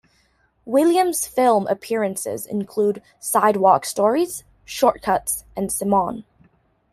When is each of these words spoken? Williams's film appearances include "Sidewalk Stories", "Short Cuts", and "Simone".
Williams's 0.65 1.27
film 1.27 1.67
appearances 1.67 2.47
include 2.47 3.03
"Sidewalk 3.19 3.85
Stories", 3.85 4.43
"Short 4.65 5.03
Cuts", 5.03 5.45
and 5.55 5.71
"Simone". 5.71 6.23